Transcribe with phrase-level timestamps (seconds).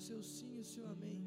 [0.00, 1.22] seu sim e o seu amém.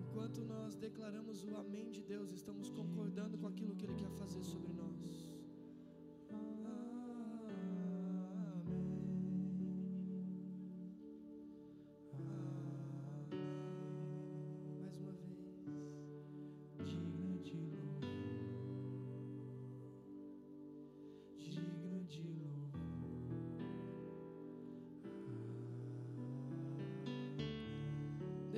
[0.00, 4.42] Enquanto nós declaramos o amém de Deus, estamos concordando com aquilo que Ele quer fazer
[4.42, 4.71] sobre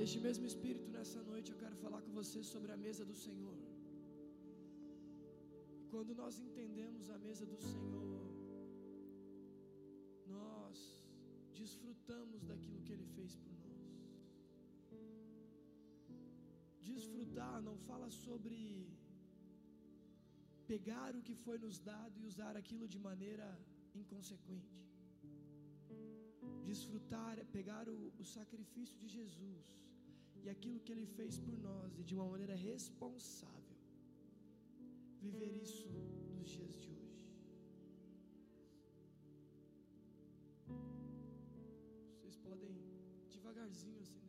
[0.05, 3.55] Neste mesmo espírito, nessa noite, eu quero falar com você sobre a mesa do Senhor.
[5.91, 8.11] Quando nós entendemos a mesa do Senhor,
[10.33, 10.77] nós
[11.59, 13.87] desfrutamos daquilo que Ele fez por nós.
[16.89, 18.55] Desfrutar não fala sobre
[20.73, 23.47] pegar o que foi nos dado e usar aquilo de maneira
[24.03, 24.77] inconsequente.
[26.69, 29.65] Desfrutar é pegar o, o sacrifício de Jesus
[30.45, 33.77] e aquilo que Ele fez por nós e de uma maneira responsável.
[35.19, 35.89] Viver isso
[36.37, 37.25] nos dias de hoje.
[42.11, 42.75] Vocês podem
[43.31, 44.24] devagarzinho acender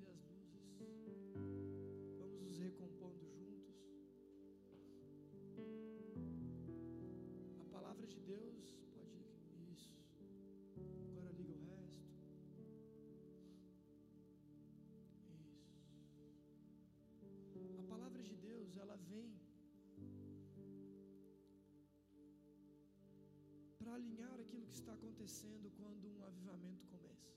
[24.46, 27.33] aquilo que está acontecendo quando um avivamento começa.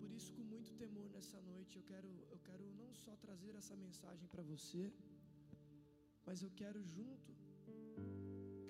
[0.00, 3.76] Por isso, com muito temor nessa noite, eu quero, eu quero não só trazer essa
[3.84, 4.84] mensagem para você,
[6.26, 7.32] mas eu quero junto,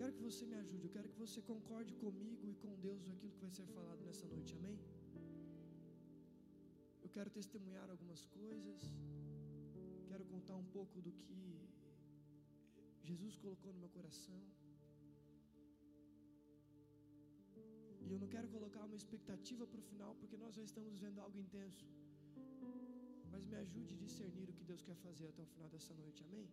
[0.00, 3.32] quero que você me ajude, eu quero que você concorde comigo e com Deus aquilo
[3.36, 4.78] que vai ser falado nessa noite, amém?
[7.04, 8.80] Eu quero testemunhar algumas coisas,
[10.10, 11.40] quero contar um pouco do que
[13.10, 14.40] Jesus colocou no meu coração.
[18.06, 21.20] E eu não quero colocar uma expectativa para o final, porque nós já estamos vendo
[21.24, 21.84] algo intenso.
[23.32, 26.22] Mas me ajude a discernir o que Deus quer fazer até o final dessa noite,
[26.26, 26.46] amém?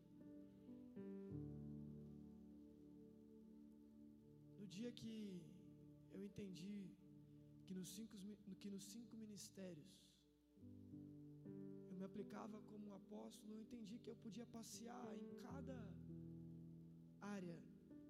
[4.60, 5.14] No dia que
[6.16, 6.80] eu entendi
[7.66, 8.18] que nos cinco,
[8.64, 9.94] que nos cinco ministérios,
[11.92, 15.78] eu me aplicava como um apóstolo, eu entendi que eu podia passear em cada
[17.38, 17.58] área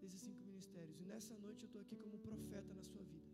[0.02, 0.98] desses cinco ministérios.
[1.02, 3.33] E nessa noite eu estou aqui como profeta na sua vida.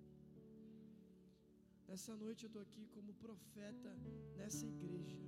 [1.90, 3.92] Nessa noite eu estou aqui como profeta
[4.38, 5.22] nessa igreja.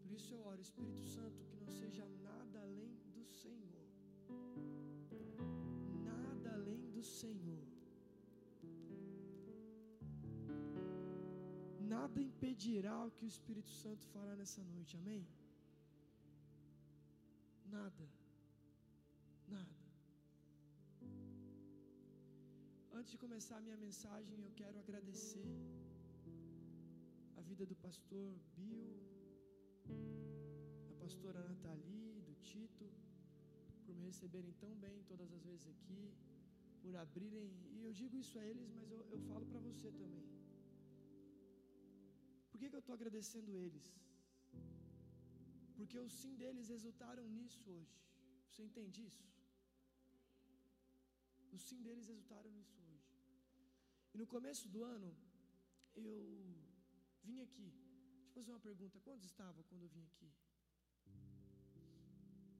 [0.00, 3.86] Por isso eu oro, Espírito Santo, que não seja nada além do Senhor.
[6.10, 7.72] Nada além do Senhor.
[12.12, 15.22] nada impedirá o que o Espírito Santo fará nessa noite, amém?
[17.76, 18.04] Nada.
[23.02, 25.48] Antes de começar a minha mensagem, eu quero agradecer
[27.38, 28.90] a vida do pastor Bill,
[30.88, 32.86] da pastora Nathalie, do Tito,
[33.84, 36.04] por me receberem tão bem todas as vezes aqui,
[36.82, 40.24] por abrirem, e eu digo isso a eles, mas eu, eu falo para você também
[42.50, 43.86] por que, que eu estou agradecendo eles?
[45.76, 47.98] Porque o sim deles resultaram nisso hoje.
[48.48, 49.26] Você entende isso?
[51.54, 52.91] O sim deles resultaram nisso hoje.
[54.14, 55.10] E no começo do ano,
[55.94, 56.16] eu
[57.22, 57.68] vim aqui.
[58.24, 60.30] Deixa eu fazer uma pergunta: quantos estavam quando eu vim aqui?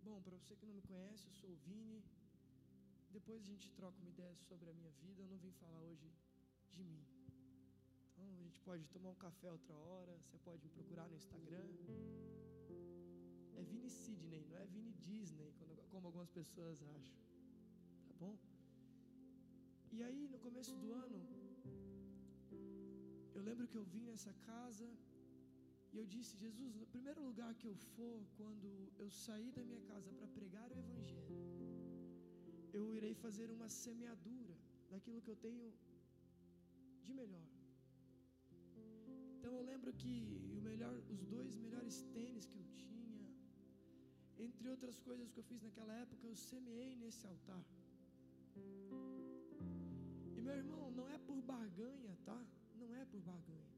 [0.03, 2.03] Bom, para você que não me conhece, eu sou o Vini.
[3.11, 5.23] Depois a gente troca uma ideia sobre a minha vida.
[5.23, 6.11] Eu não vim falar hoje
[6.73, 7.05] de mim.
[8.11, 11.69] Então a gente pode tomar um café outra hora, você pode me procurar no Instagram.
[13.55, 15.53] É Vini Sidney, não é Vini Disney,
[15.91, 17.17] como algumas pessoas acham.
[18.09, 18.39] Tá bom?
[19.97, 21.19] E aí no começo do ano,
[23.37, 24.89] eu lembro que eu vim nessa casa
[25.93, 28.69] e eu disse: Jesus, no primeiro lugar que eu for, quando
[29.03, 31.39] eu sair da minha casa para pregar o Evangelho,
[32.79, 34.57] eu irei fazer uma semeadura
[34.93, 35.67] daquilo que eu tenho
[37.07, 37.47] de melhor.
[39.37, 40.15] Então eu lembro que
[40.71, 43.29] melhor, os dois melhores tênis que eu tinha,
[44.47, 47.65] entre outras coisas que eu fiz naquela época, eu semeei nesse altar.
[50.47, 52.39] Meu irmão, não é por barganha, tá?
[52.81, 53.71] Não é por barganha.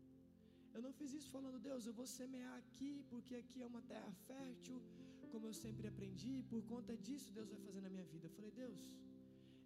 [0.74, 4.12] Eu não fiz isso falando, Deus, eu vou semear aqui, porque aqui é uma terra
[4.28, 4.78] fértil,
[5.32, 8.26] como eu sempre aprendi, e por conta disso Deus vai fazer na minha vida.
[8.26, 8.82] Eu falei, Deus,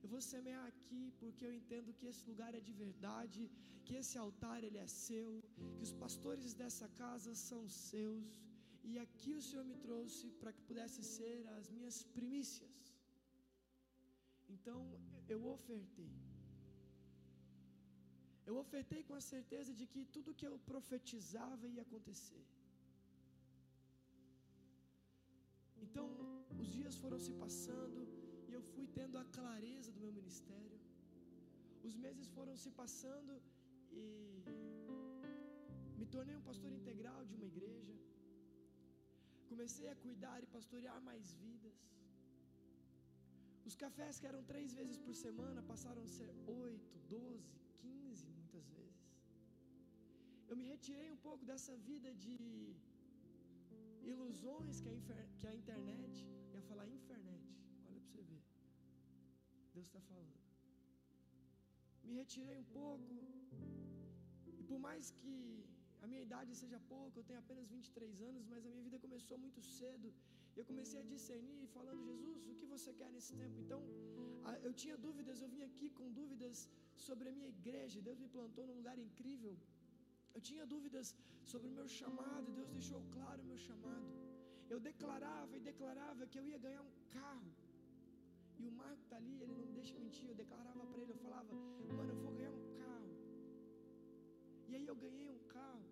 [0.03, 3.41] Eu vou semear aqui porque eu entendo que esse lugar é de verdade,
[3.85, 5.31] que esse altar ele é seu,
[5.77, 8.29] que os pastores dessa casa são seus,
[8.91, 12.79] e aqui o Senhor me trouxe para que pudesse ser as minhas primícias.
[14.55, 14.81] Então
[15.35, 16.13] eu ofertei.
[18.49, 22.45] Eu ofertei com a certeza de que tudo que eu profetizava ia acontecer.
[25.85, 26.07] Então,
[26.63, 28.01] os dias foram se passando
[28.49, 30.79] e eu fui tendo a clareza do meu ministério.
[31.89, 33.35] Os meses foram se passando
[34.03, 34.07] e
[35.99, 37.95] me tornei um pastor integral de uma igreja.
[39.53, 41.79] Comecei a cuidar e pastorear mais vidas.
[43.69, 46.31] Os cafés que eram três vezes por semana passaram a ser
[46.67, 47.59] oito, doze,
[48.59, 49.07] muitas vezes.
[50.49, 52.37] Eu me retirei um pouco dessa vida de
[54.13, 56.15] ilusões que a, infer, que a internet,
[56.55, 57.47] ia falar internet,
[57.87, 58.43] olha para você ver.
[59.75, 60.37] Deus está falando.
[62.05, 63.15] Me retirei um pouco,
[64.47, 65.37] e por mais que
[66.03, 69.39] a minha idade seja pouca, eu tenho apenas 23 anos, mas a minha vida começou
[69.47, 70.11] muito cedo.
[70.59, 73.57] Eu comecei a discernir, falando, Jesus, o que você quer nesse tempo?
[73.65, 73.81] Então,
[74.67, 76.57] eu tinha dúvidas, eu vim aqui com dúvidas
[77.07, 78.07] sobre a minha igreja.
[78.09, 79.55] Deus me plantou num lugar incrível.
[80.37, 81.07] Eu tinha dúvidas
[81.51, 84.11] sobre o meu chamado, Deus deixou claro o meu chamado.
[84.73, 87.51] Eu declarava e declarava que eu ia ganhar um carro.
[88.61, 90.27] E o Marco está ali, ele não me deixa mentir.
[90.33, 91.53] Eu declarava para ele, eu falava,
[91.99, 93.13] mano, eu vou ganhar um carro.
[94.69, 95.88] E aí eu ganhei um carro.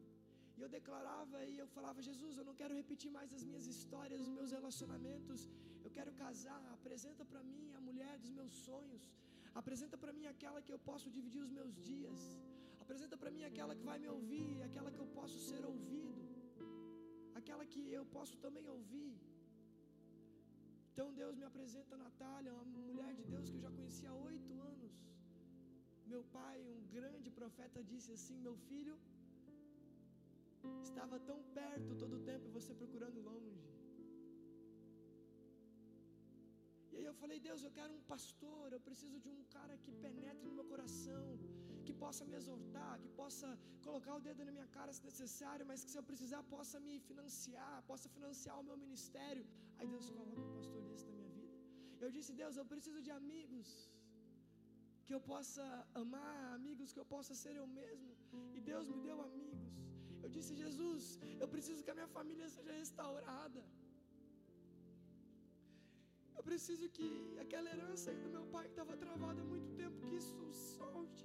[0.57, 4.21] E eu declarava e eu falava, Jesus, eu não quero repetir mais as minhas histórias,
[4.27, 5.41] os meus relacionamentos.
[5.85, 6.63] Eu quero casar.
[6.79, 9.05] Apresenta para mim a mulher dos meus sonhos.
[9.61, 12.21] Apresenta para mim aquela que eu posso dividir os meus dias.
[12.85, 16.23] Apresenta para mim aquela que vai me ouvir, aquela que eu posso ser ouvido,
[17.39, 19.15] aquela que eu posso também ouvir.
[20.91, 24.19] Então Deus me apresenta a Natália, uma mulher de Deus que eu já conhecia há
[24.31, 24.95] oito anos.
[26.13, 28.95] Meu pai, um grande profeta, disse assim: Meu filho,
[30.89, 33.67] estava tão perto todo o tempo e você procurando longe.
[36.93, 39.93] E aí eu falei, Deus, eu quero um pastor, eu preciso de um cara que
[40.05, 41.27] penetre no meu coração,
[41.87, 43.49] que possa me exortar, que possa
[43.87, 46.95] colocar o dedo na minha cara se necessário, mas que se eu precisar possa me
[47.09, 49.45] financiar, possa financiar o meu ministério.
[49.79, 51.55] Aí Deus coloca um pastor desse na minha vida.
[52.05, 53.69] Eu disse, Deus, eu preciso de amigos
[55.07, 55.65] que eu possa
[56.03, 58.13] amar, amigos que eu possa ser eu mesmo.
[58.57, 59.86] E Deus me deu amigos.
[60.27, 61.03] Eu disse, Jesus,
[61.43, 63.61] eu preciso que a minha família seja restaurada.
[66.39, 67.09] Eu preciso que
[67.45, 71.25] aquela herança do meu pai que estava travada há muito tempo, que isso solte.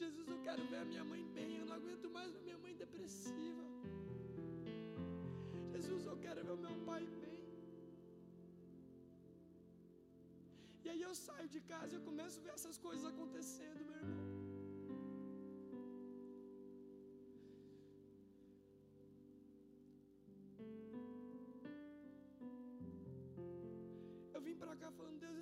[0.00, 2.74] Jesus, eu quero ver a minha mãe bem, eu não aguento mais ver minha mãe
[2.84, 3.66] depressiva.
[5.74, 7.38] Jesus, eu quero ver o meu pai bem.
[10.84, 13.89] E aí eu saio de casa e eu começo a ver essas coisas acontecendo,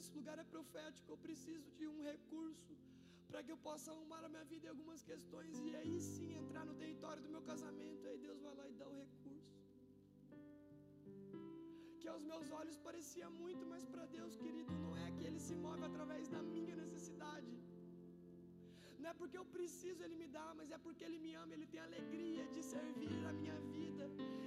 [0.00, 2.74] esse lugar é profético, eu preciso de um recurso
[3.28, 6.64] para que eu possa arrumar a minha vida em algumas questões e aí sim entrar
[6.70, 8.06] no território do meu casamento.
[8.10, 9.56] Aí Deus vai lá e dá o recurso.
[12.00, 15.56] Que aos meus olhos parecia muito, mas para Deus, querido, não é que Ele se
[15.64, 17.52] move através da minha necessidade.
[19.00, 21.68] Não é porque eu preciso Ele me dá, mas é porque Ele me ama, Ele
[21.74, 24.06] tem alegria de servir a minha vida.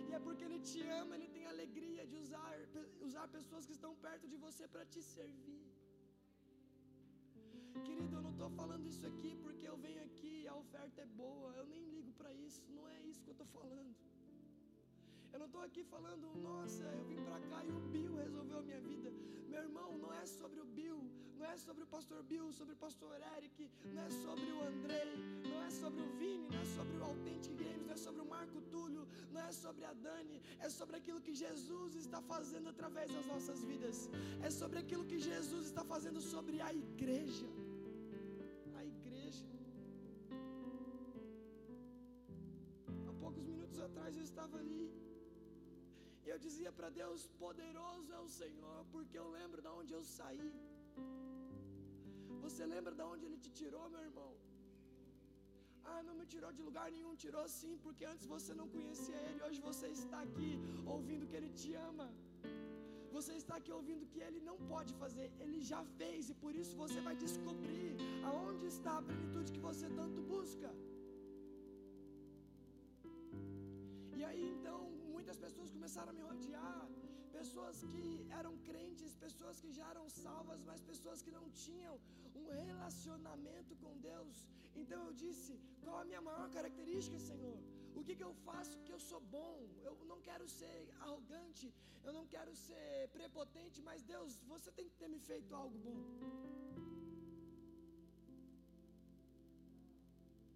[0.10, 1.30] E é porque Ele te ama, Ele
[2.12, 2.52] de usar,
[3.08, 5.64] usar pessoas que estão perto de você para te servir.
[7.86, 11.10] Querido, eu não estou falando isso aqui porque eu venho aqui e a oferta é
[11.24, 11.52] boa.
[11.60, 12.62] Eu nem ligo para isso.
[12.78, 13.96] Não é isso que eu estou falando.
[15.34, 18.66] Eu não estou aqui falando, nossa, eu vim para cá e o Bill resolveu a
[18.70, 19.10] minha vida.
[19.52, 21.00] Meu irmão, não é sobre o Bill,
[21.38, 25.12] não é sobre o pastor Bill, sobre o pastor Eric, não é sobre o Andrei,
[25.50, 28.26] não é sobre o Vini, não é sobre o Authentic Games, não é sobre o
[28.26, 33.12] Marco Túlio, não é sobre a Dani, é sobre aquilo que Jesus está fazendo através
[33.12, 34.10] das nossas vidas,
[34.42, 37.50] é sobre aquilo que Jesus está fazendo sobre a igreja.
[38.82, 39.48] A igreja.
[43.10, 45.11] Há poucos minutos atrás eu estava ali.
[46.34, 50.52] Eu dizia para Deus: Poderoso é o Senhor, porque eu lembro de onde eu saí.
[52.44, 54.32] Você lembra de onde Ele te tirou, meu irmão?
[55.92, 59.40] Ah, não me tirou de lugar nenhum, tirou sim, porque antes você não conhecia Ele,
[59.48, 60.52] hoje você está aqui
[60.96, 62.08] ouvindo que Ele te ama.
[63.16, 66.76] Você está aqui ouvindo que Ele não pode fazer, Ele já fez, e por isso
[66.84, 67.92] você vai descobrir
[68.30, 70.72] aonde está a plenitude que você tanto busca.
[74.20, 74.91] E aí então
[75.32, 76.80] muitas pessoas começaram a me rodear,
[77.38, 78.06] pessoas que
[78.40, 81.94] eram crentes, pessoas que já eram salvas, mas pessoas que não tinham
[82.42, 84.36] um relacionamento com Deus.
[84.82, 87.58] Então eu disse: qual a minha maior característica, Senhor?
[88.00, 89.56] O que, que eu faço que eu sou bom?
[89.88, 91.68] Eu não quero ser arrogante,
[92.08, 96.02] eu não quero ser prepotente, mas Deus, você tem que ter me feito algo bom.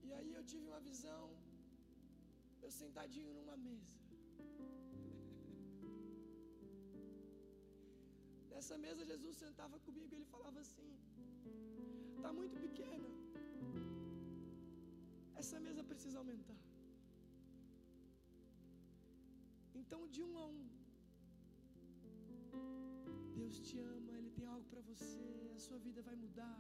[0.08, 1.24] E aí eu tive uma visão,
[2.66, 3.96] eu sentadinho numa mesa.
[8.56, 10.90] Nessa mesa Jesus sentava comigo e ele falava assim:
[12.16, 13.10] Está muito pequena.
[15.42, 16.62] Essa mesa precisa aumentar.
[19.82, 20.64] Então, de um a um,
[23.40, 26.60] Deus te ama, Ele tem algo para você, a sua vida vai mudar.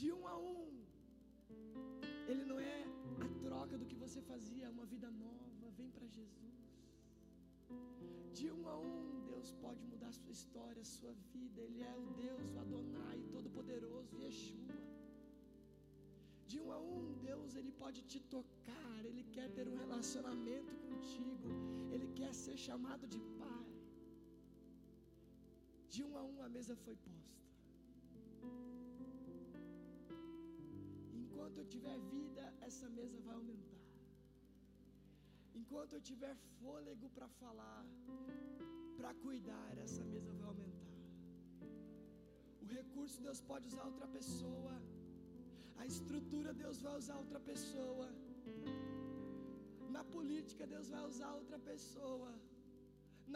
[0.00, 0.68] De um a um,
[2.30, 2.78] Ele não é
[3.26, 6.61] a troca do que você fazia, é uma vida nova, vem para Jesus.
[8.38, 11.60] De um a um, Deus pode mudar a sua história, a sua vida.
[11.66, 14.78] Ele é o Deus, o Adonai, Todo-Poderoso, Yeshua.
[16.50, 21.48] De um a um, Deus, Ele pode te tocar, Ele quer ter um relacionamento contigo,
[21.94, 23.66] Ele quer ser chamado de Pai.
[25.94, 27.32] De um a um, a mesa foi posta.
[31.20, 33.71] Enquanto eu tiver vida, essa mesa vai aumentar.
[35.62, 37.82] Enquanto eu tiver fôlego para falar,
[38.98, 40.96] para cuidar, essa mesa vai aumentar.
[42.62, 44.74] O recurso Deus pode usar outra pessoa.
[45.82, 48.08] A estrutura Deus vai usar outra pessoa.
[49.96, 52.32] Na política Deus vai usar outra pessoa.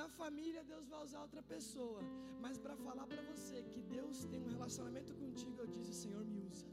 [0.00, 2.02] Na família Deus vai usar outra pessoa.
[2.44, 6.40] Mas para falar para você que Deus tem um relacionamento contigo, eu disse: Senhor, me
[6.50, 6.66] usa.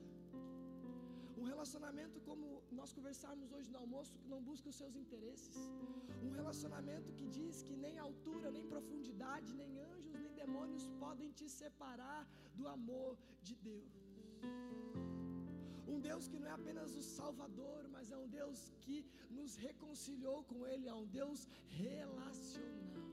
[1.43, 2.45] Um relacionamento como
[2.77, 5.57] nós conversarmos hoje no almoço, que não busca os seus interesses.
[6.27, 11.47] Um relacionamento que diz que nem altura, nem profundidade, nem anjos, nem demônios podem te
[11.49, 12.21] separar
[12.59, 13.91] do amor de Deus.
[15.93, 18.97] Um Deus que não é apenas o Salvador, mas é um Deus que
[19.29, 21.45] nos reconciliou com Ele, é um Deus
[21.85, 23.11] relacional.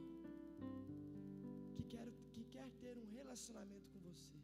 [1.75, 4.39] Que quer, que quer ter um relacionamento com você.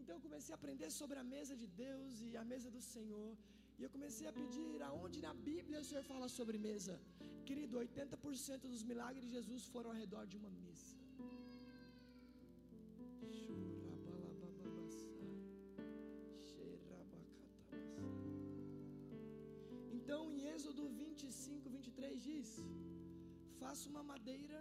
[0.00, 3.30] Então eu comecei a aprender sobre a mesa de Deus e a mesa do Senhor.
[3.78, 6.94] E eu comecei a pedir aonde na Bíblia o Senhor fala sobre mesa.
[7.48, 10.88] Querido, 80% dos milagres de Jesus foram ao redor de uma mesa.
[19.98, 22.50] Então em Êxodo 25, 23 diz:
[23.62, 24.58] Faça uma madeira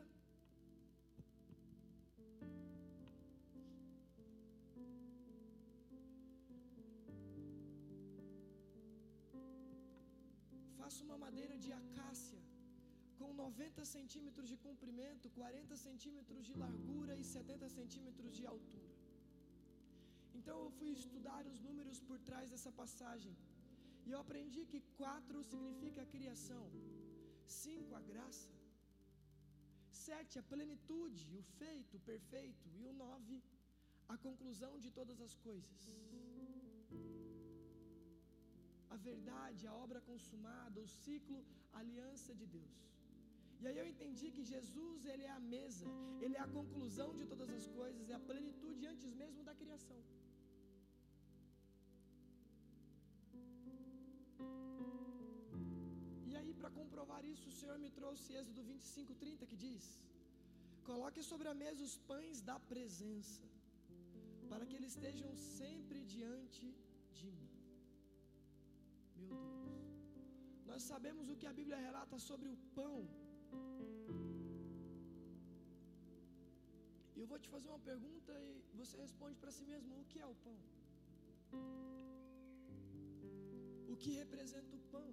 [10.79, 12.39] faça uma madeira de acácia
[13.19, 18.93] com 90 centímetros de comprimento, 40 centímetros de largura e 70 centímetros de altura.
[20.37, 23.35] Então eu fui estudar os números por trás dessa passagem
[24.05, 26.65] e eu aprendi que quatro significa a criação,
[27.63, 28.49] cinco a graça,
[30.07, 33.37] sete a plenitude, o feito, o perfeito e o nove
[34.13, 35.81] a conclusão de todas as coisas
[38.95, 41.39] a verdade, a obra consumada, o ciclo,
[41.73, 42.77] a aliança de Deus.
[43.61, 45.87] E aí eu entendi que Jesus, ele é a mesa,
[46.23, 49.99] ele é a conclusão de todas as coisas, é a plenitude antes mesmo da criação.
[56.29, 59.85] E aí para comprovar isso, o Senhor me trouxe Êxodo 25:30 que diz:
[60.89, 63.45] Coloque sobre a mesa os pães da presença,
[64.51, 66.65] para que eles estejam sempre diante
[67.19, 67.48] de mim.
[69.27, 70.65] Meu Deus.
[70.71, 72.97] Nós sabemos o que a Bíblia relata sobre o pão.
[77.15, 80.19] E eu vou te fazer uma pergunta e você responde para si mesmo: o que
[80.25, 80.57] é o pão?
[83.93, 85.09] O que representa o pão?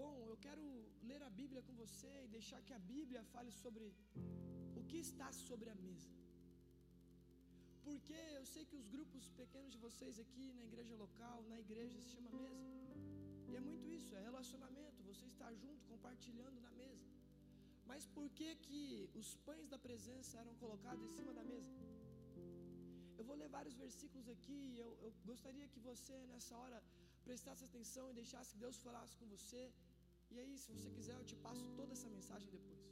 [0.00, 0.64] Bom, eu quero
[1.10, 3.84] ler a Bíblia com você e deixar que a Bíblia fale sobre
[4.80, 6.12] o que está sobre a mesa.
[7.86, 12.00] Porque eu sei que os grupos pequenos de vocês aqui na igreja local, na igreja,
[12.00, 12.64] se chama mesa.
[13.48, 17.08] E é muito isso, é relacionamento, você estar junto, compartilhando na mesa.
[17.90, 18.82] Mas por que que
[19.20, 21.74] os pães da presença eram colocados em cima da mesa?
[23.18, 26.78] Eu vou ler vários versículos aqui, eu, eu gostaria que você nessa hora
[27.26, 29.62] prestasse atenção e deixasse que Deus falasse com você.
[30.32, 32.84] E aí, se você quiser, eu te passo toda essa mensagem depois.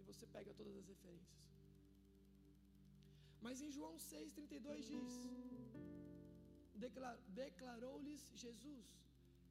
[0.00, 1.46] E você pega todas as referências.
[3.44, 5.14] Mas em João 6,32 diz:
[7.40, 8.86] Declarou-lhes Jesus: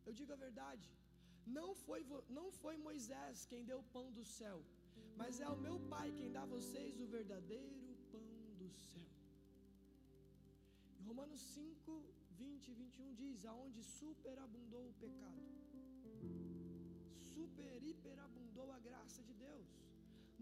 [0.05, 0.89] Eu digo a verdade,
[1.57, 2.01] Não foi,
[2.37, 4.57] não foi Moisés quem deu o pão do céu,
[5.19, 8.29] mas é o meu Pai quem dá a vocês o verdadeiro pão
[8.61, 9.11] do céu.
[10.99, 15.45] Em Romanos 5, 20 e 21 diz: Aonde superabundou o pecado,
[17.33, 19.84] super, hiperabundou a graça de Deus.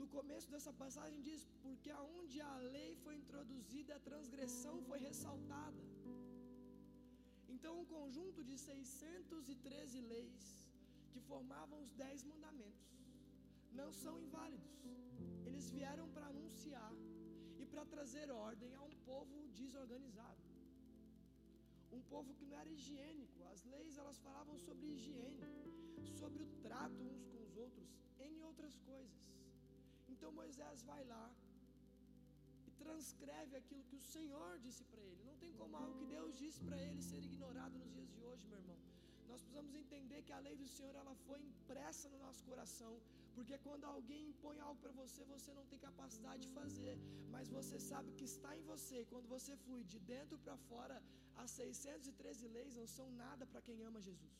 [0.01, 5.83] No começo dessa passagem diz: Porque aonde a lei foi introduzida, a transgressão foi ressaltada.
[7.53, 10.45] Então, um conjunto de 613 leis
[11.11, 12.89] que formavam os dez mandamentos
[13.81, 14.73] não são inválidos.
[15.47, 16.93] Eles vieram para anunciar
[17.61, 20.41] e para trazer ordem a um povo desorganizado.
[21.91, 23.43] Um povo que não era higiênico.
[23.53, 25.43] As leis elas falavam sobre higiene,
[26.19, 29.32] sobre o trato uns com os outros, em outras coisas.
[30.13, 31.25] Então Moisés vai lá
[32.67, 35.21] e transcreve aquilo que o Senhor disse para ele.
[35.29, 38.47] Não tem como algo que Deus disse para ele ser ignorado nos dias de hoje,
[38.51, 38.79] meu irmão.
[39.29, 42.93] Nós precisamos entender que a lei do Senhor ela foi impressa no nosso coração,
[43.35, 46.95] porque quando alguém impõe algo para você, você não tem capacidade de fazer,
[47.35, 48.99] mas você sabe que está em você.
[49.13, 50.97] Quando você flui de dentro para fora,
[51.43, 54.35] as 613 leis não são nada para quem ama Jesus.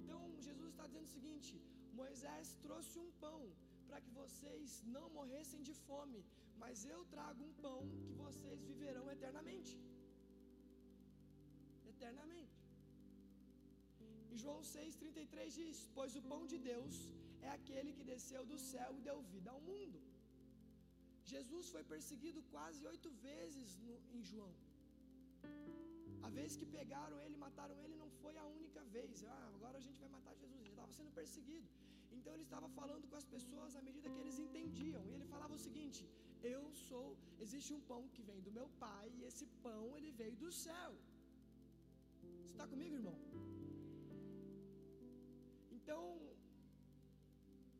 [0.00, 1.54] Então Jesus está dizendo o seguinte:
[2.02, 3.40] Moisés trouxe um pão
[3.88, 6.20] para que vocês não morressem de fome,
[6.62, 9.74] mas eu trago um pão que vocês viverão eternamente.
[11.92, 12.58] Eternamente.
[14.32, 16.96] Em João 6,33 diz: Pois o pão de Deus
[17.46, 20.00] é aquele que desceu do céu e deu vida ao mundo.
[21.32, 24.52] Jesus foi perseguido quase oito vezes no, em João.
[26.26, 29.24] A vez que pegaram ele, mataram ele, não foi a única vez.
[29.34, 30.60] Ah, agora a gente vai matar Jesus.
[30.62, 31.68] Ele estava sendo perseguido.
[32.18, 35.02] Então ele estava falando com as pessoas à medida que eles entendiam.
[35.08, 36.02] E ele falava o seguinte:
[36.54, 37.06] Eu sou,
[37.44, 40.92] existe um pão que vem do meu pai, e esse pão ele veio do céu.
[42.42, 43.16] Você está comigo, irmão?
[45.76, 46.02] Então,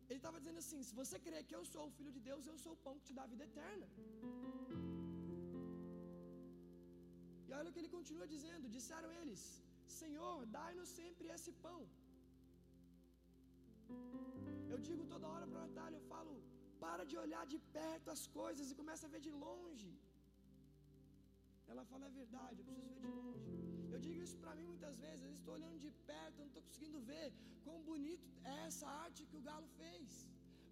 [0.09, 2.59] ele estava dizendo assim: se você crê que eu sou o filho de Deus, eu
[2.65, 3.87] sou o pão que te dá a vida eterna.
[7.49, 9.43] E olha o que ele continua dizendo: disseram eles,
[10.01, 11.81] Senhor, dai-nos sempre esse pão.
[14.89, 16.33] Digo toda hora para Natália, eu falo,
[16.85, 19.91] para de olhar de perto as coisas e começa a ver de longe.
[21.73, 23.53] Ela fala, é verdade, eu preciso ver de longe.
[23.95, 27.01] Eu digo isso para mim muitas vezes, estou olhando de perto, eu não estou conseguindo
[27.13, 27.27] ver
[27.65, 30.09] quão bonito é essa arte que o galo fez.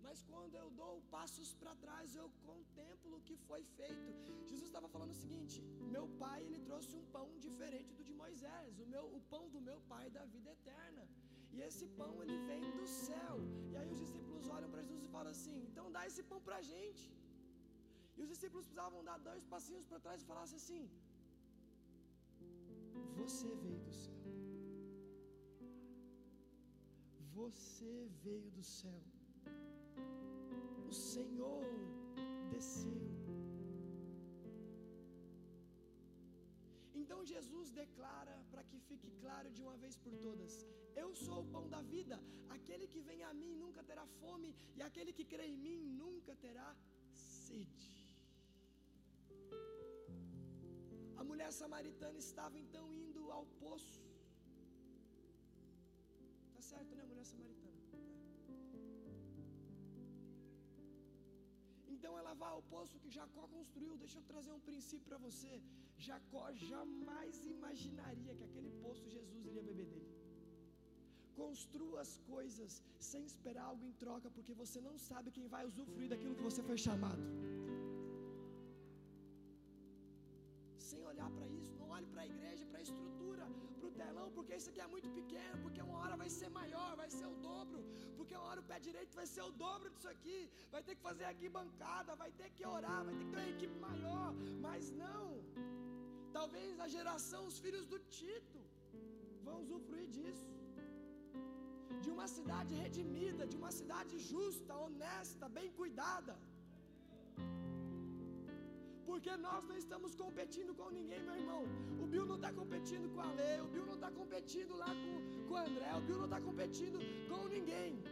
[0.05, 4.11] Mas quando eu dou passos para trás, eu contemplo o que foi feito.
[4.51, 5.57] Jesus estava falando o seguinte:
[5.96, 9.61] meu pai ele trouxe um pão diferente do de Moisés, o meu o pão do
[9.68, 11.05] meu pai da vida eterna.
[11.55, 13.37] E esse pão ele vem do céu.
[13.73, 16.59] E aí os discípulos olham para Jesus e falam assim: então dá esse pão para
[16.62, 17.05] a gente.
[18.17, 20.83] E os discípulos precisavam dar dois passinhos para trás e falassem assim:
[23.21, 24.21] Você veio do céu.
[27.38, 27.93] Você
[28.25, 29.03] veio do céu.
[30.91, 31.65] O Senhor
[32.55, 33.01] desceu.
[37.01, 38.35] Então Jesus declara,
[38.92, 40.55] fique claro de uma vez por todas:
[41.02, 42.16] Eu sou o pão da vida.
[42.57, 46.33] Aquele que vem a mim nunca terá fome, e aquele que crê em mim nunca
[46.44, 46.68] terá
[47.46, 47.90] sede.
[51.20, 54.00] A mulher samaritana estava então indo ao poço.
[56.55, 57.81] Tá certo, né, mulher samaritana?
[61.94, 63.96] Então ela vai ao poço que Jacó construiu.
[64.05, 65.55] Deixa eu trazer um princípio para você.
[66.09, 70.11] Jacó jamais imaginaria que aquele poço Jesus iria beber dele.
[71.43, 72.73] Construa as coisas
[73.11, 76.62] sem esperar algo em troca, porque você não sabe quem vai usufruir daquilo que você
[76.71, 77.23] foi chamado.
[84.12, 86.90] Para o telão, porque isso aqui é muito pequeno, porque uma hora vai ser maior,
[87.03, 87.81] vai ser o dobro,
[88.16, 90.38] porque uma hora o pé direito vai ser o dobro disso aqui,
[90.75, 93.55] vai ter que fazer aqui bancada, vai ter que orar, vai ter que ter uma
[93.57, 94.29] equipe maior,
[94.66, 95.29] mas não.
[96.38, 98.61] Talvez a geração, os filhos do Tito,
[99.46, 100.48] vão usufruir disso.
[102.05, 106.35] De uma cidade redimida, de uma cidade justa, honesta, bem cuidada.
[109.12, 111.64] Porque nós não estamos competindo com ninguém, meu irmão.
[112.03, 115.12] O Bill não está competindo com a Lê, o Bill não está competindo lá com,
[115.48, 116.98] com o André, o Bill não está competindo
[117.29, 118.03] com ninguém.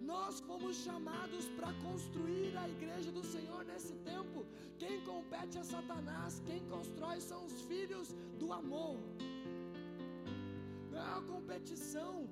[0.00, 4.46] Nós fomos chamados para construir a igreja do Senhor nesse tempo.
[4.78, 8.96] Quem compete é Satanás, quem constrói são os filhos do amor.
[10.92, 12.28] Não é uma competição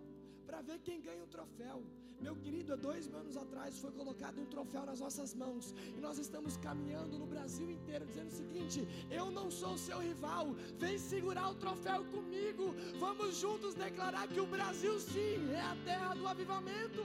[0.46, 1.82] para ver quem ganha o troféu.
[2.24, 6.00] Meu querido, há dois mil anos atrás foi colocado um troféu nas nossas mãos e
[6.06, 8.80] nós estamos caminhando no Brasil inteiro dizendo o seguinte:
[9.10, 10.46] eu não sou seu rival,
[10.84, 12.66] vem segurar o troféu comigo.
[13.04, 17.02] Vamos juntos declarar que o Brasil sim é a terra do avivamento.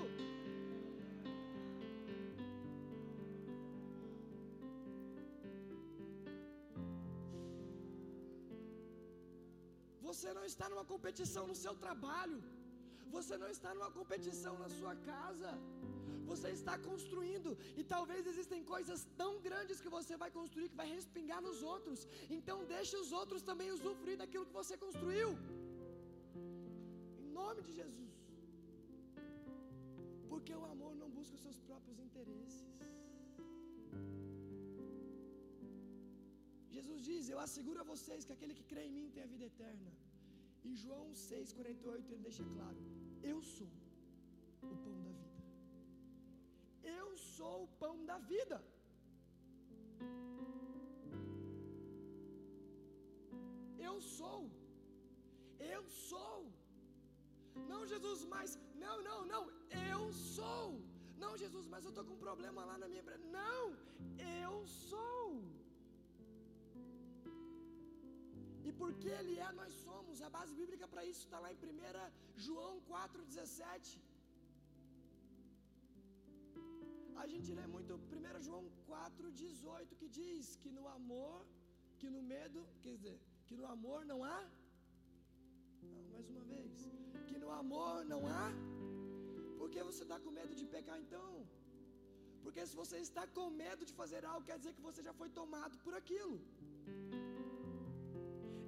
[10.10, 12.38] Você não está numa competição no seu trabalho.
[13.16, 15.52] Você não está numa competição na sua casa.
[16.32, 20.90] Você está construindo e talvez existem coisas tão grandes que você vai construir que vai
[20.98, 22.00] respingar nos outros.
[22.38, 25.30] Então deixe os outros também usufruir daquilo que você construiu.
[27.24, 28.14] Em nome de Jesus.
[30.32, 32.68] Porque o amor não busca os seus próprios interesses.
[36.76, 39.46] Jesus diz: Eu asseguro a vocês que aquele que crê em mim tem a vida
[39.54, 39.92] eterna.
[40.70, 42.80] Em João 6,48 ele deixa claro:
[43.30, 43.78] Eu sou o
[44.62, 45.28] pão da vida.
[46.98, 48.58] Eu sou o pão da vida.
[53.88, 54.42] Eu sou.
[55.60, 56.38] Eu sou.
[57.72, 58.58] Não, Jesus, mas.
[58.84, 59.44] Não, não, não.
[59.94, 60.66] Eu sou.
[61.24, 63.04] Não, Jesus, mas eu estou com um problema lá na minha.
[63.40, 63.64] Não,
[64.44, 65.57] eu sou.
[68.68, 70.22] E porque Ele é, nós somos.
[70.28, 74.00] A base bíblica para isso está lá em 1 João 4,17.
[77.24, 81.38] A gente lê muito 1 João 4,18 que diz que no amor,
[82.00, 84.42] que no medo, quer dizer, que no amor não há.
[85.92, 86.74] Não, mais uma vez.
[87.30, 88.48] Que no amor não há.
[89.60, 91.32] Por que você está com medo de pecar então?
[92.44, 95.30] Porque se você está com medo de fazer algo, quer dizer que você já foi
[95.42, 96.36] tomado por aquilo.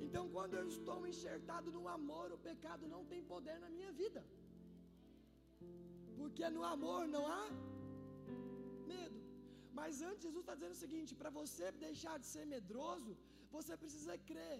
[0.10, 4.22] Então, quando eu estou enxertado no amor, o pecado não tem poder na minha vida.
[6.20, 7.44] Porque no amor não há
[8.92, 9.20] medo.
[9.80, 13.14] Mas antes, Jesus está dizendo o seguinte: para você deixar de ser medroso,
[13.56, 14.60] você precisa crer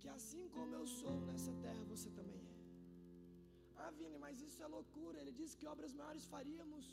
[0.00, 2.56] que assim como eu sou nessa terra, você também é.
[3.82, 5.20] Ah, Vini, mas isso é loucura.
[5.22, 6.86] Ele disse que obras maiores faríamos.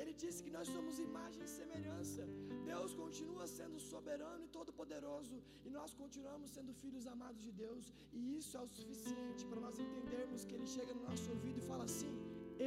[0.00, 2.22] Ele disse que nós somos imagem e semelhança.
[2.70, 8.20] Deus continua sendo soberano e todo-poderoso, e nós continuamos sendo filhos amados de Deus, e
[8.38, 11.84] isso é o suficiente para nós entendermos que Ele chega no nosso ouvido e fala
[11.90, 12.12] assim: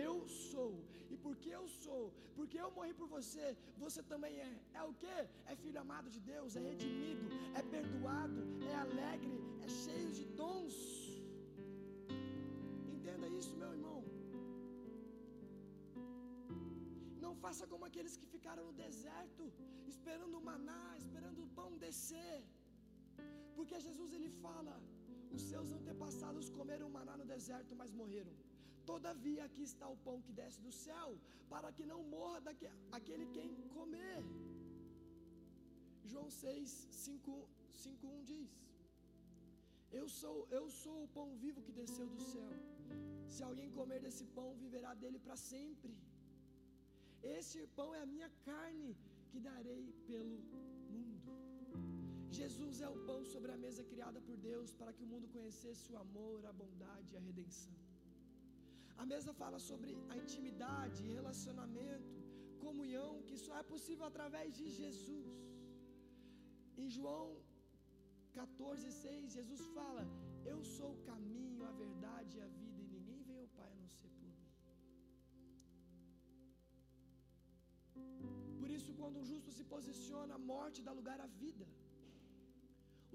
[0.06, 0.74] Eu sou,
[1.14, 2.04] e porque eu sou,
[2.38, 3.46] porque eu morri por você,
[3.84, 4.52] você também é.
[4.80, 5.18] É o que?
[5.52, 7.28] É filho amado de Deus, é redimido,
[7.60, 10.78] é perdoado, é alegre, é cheio de dons.
[12.96, 13.87] Entenda isso, meu irmão.
[17.46, 19.44] Faça como aqueles que ficaram no deserto,
[19.94, 22.38] esperando o maná, esperando o pão descer.
[23.58, 24.76] Porque Jesus ele fala:
[25.36, 28.36] os seus antepassados comeram maná no deserto, mas morreram.
[28.92, 31.10] Todavia aqui está o pão que desce do céu,
[31.54, 32.68] para que não morra daqui,
[33.00, 34.22] aquele quem comer.
[36.12, 36.70] João 6,
[37.06, 37.50] 5,
[37.86, 38.52] 5 1 diz:
[40.00, 42.52] eu sou, eu sou o pão vivo que desceu do céu.
[43.34, 45.94] Se alguém comer desse pão, viverá dele para sempre.
[47.40, 48.90] Este pão é a minha carne
[49.30, 50.38] que darei pelo
[50.94, 51.34] mundo.
[52.40, 55.86] Jesus é o pão sobre a mesa criada por Deus para que o mundo conhecesse
[55.94, 57.76] o amor, a bondade e a redenção.
[59.02, 62.18] A mesa fala sobre a intimidade, relacionamento,
[62.66, 65.34] comunhão, que só é possível através de Jesus.
[66.84, 67.26] Em João
[68.40, 70.04] 14, 6, Jesus fala:
[70.54, 72.67] Eu sou o caminho, a verdade e a vida,
[79.08, 81.66] quando um justo se posiciona, a morte dá lugar à vida.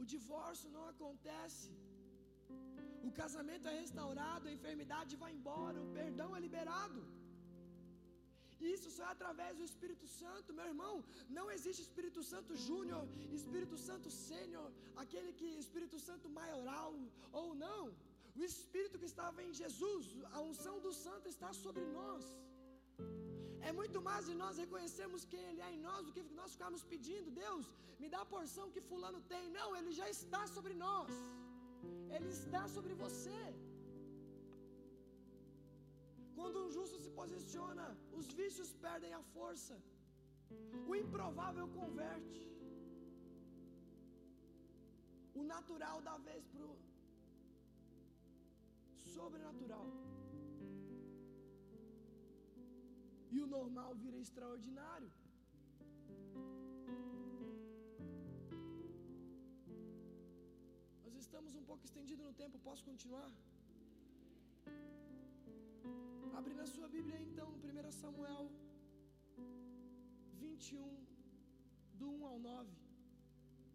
[0.01, 1.71] O divórcio não acontece.
[3.09, 7.01] O casamento é restaurado, a enfermidade vai embora, o perdão é liberado.
[8.75, 10.95] Isso só é através do Espírito Santo, meu irmão.
[11.39, 13.05] Não existe Espírito Santo Júnior,
[13.41, 14.69] Espírito Santo Sênior,
[15.05, 16.93] aquele que Espírito Santo maioral
[17.41, 17.83] ou não.
[18.41, 22.25] O Espírito que estava em Jesus, a unção do Santo está sobre nós.
[23.69, 26.83] É muito mais de nós reconhecermos quem Ele é em nós do que nós ficarmos
[26.93, 27.67] pedindo, Deus,
[28.01, 29.45] me dá a porção que Fulano tem.
[29.59, 31.13] Não, Ele já está sobre nós,
[32.15, 33.41] Ele está sobre você.
[36.39, 37.87] Quando um justo se posiciona,
[38.19, 39.77] os vícios perdem a força,
[40.91, 42.43] o improvável converte,
[45.41, 46.75] o natural dá vez para o
[49.15, 49.87] sobrenatural.
[53.35, 55.11] E o normal vira extraordinário.
[61.05, 63.31] Nós estamos um pouco estendidos no tempo, posso continuar?
[66.39, 68.45] Abre na sua Bíblia então, 1 Samuel
[70.43, 70.83] 21,
[72.01, 72.71] do 1 ao 9.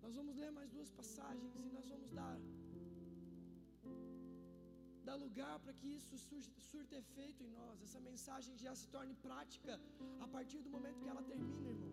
[0.04, 2.38] Nós vamos ler mais duas passagens e nós vamos dar,
[5.08, 6.16] dar lugar para que isso
[6.72, 7.82] surta efeito em nós.
[7.82, 9.80] Essa mensagem já se torne prática
[10.26, 11.87] a partir do momento que ela termina, irmão.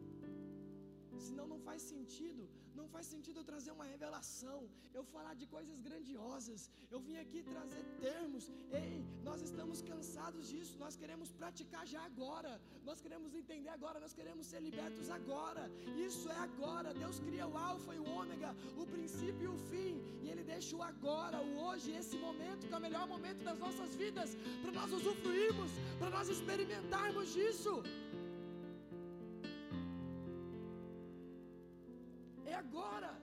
[1.29, 2.43] Senão não faz sentido,
[2.79, 4.59] não faz sentido eu trazer uma revelação,
[4.99, 6.63] eu falar de coisas grandiosas.
[6.95, 8.45] Eu vim aqui trazer termos.
[8.83, 8.95] Ei,
[9.29, 12.53] nós estamos cansados disso, nós queremos praticar já agora.
[12.89, 15.65] Nós queremos entender agora, nós queremos ser libertos agora.
[16.09, 16.93] Isso é agora.
[17.03, 18.51] Deus cria o alfa e o ômega,
[18.83, 22.75] o princípio e o fim, e ele deixa o agora, o hoje, esse momento que
[22.75, 24.31] é o melhor momento das nossas vidas,
[24.63, 27.75] para nós usufruirmos, para nós experimentarmos disso.
[32.75, 33.23] Agora.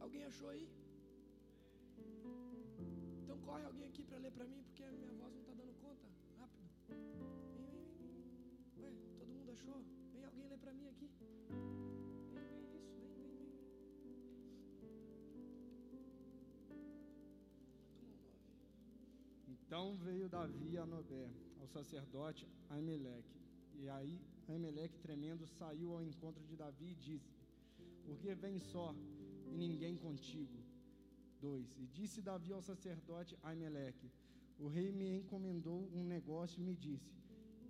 [0.00, 0.68] Alguém achou aí?
[3.22, 5.72] Então corre alguém aqui para ler para mim, porque a minha voz não está dando
[5.74, 6.08] conta.
[6.36, 6.68] Rápido.
[6.88, 6.98] Vem,
[7.56, 8.24] vem, vem.
[8.78, 9.84] Ué, todo mundo achou?
[10.12, 11.08] Vem alguém ler para mim aqui.
[11.20, 11.30] Vem,
[12.34, 13.60] vem, isso, vem, vem, vem.
[19.46, 23.38] Então veio Davi a Nobé ao sacerdote Aimeleque.
[23.74, 27.36] E aí Aimeleque, tremendo, saiu ao encontro de Davi e disse:
[28.04, 28.94] Por que vem só
[29.46, 30.58] e ninguém contigo?
[31.40, 31.76] 2.
[31.78, 34.10] E disse Davi ao sacerdote Aimeleque:
[34.58, 37.14] O rei me encomendou um negócio e me disse: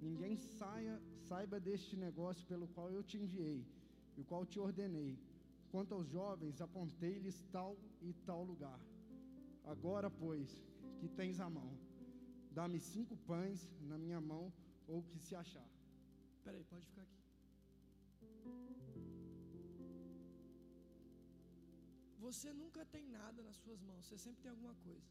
[0.00, 3.66] Ninguém saia, saiba deste negócio pelo qual eu te enviei,
[4.16, 5.18] e o qual te ordenei.
[5.70, 8.81] Quanto aos jovens, apontei-lhes tal e tal lugar.
[9.64, 10.61] Agora, pois,
[10.98, 11.70] que tens a mão,
[12.58, 13.60] Dá-me cinco pães
[13.90, 14.44] na minha mão,
[14.88, 15.68] ou o que se achar.
[16.44, 17.20] Peraí, pode ficar aqui.
[22.26, 25.08] Você nunca tem nada nas suas mãos, você sempre tem alguma coisa.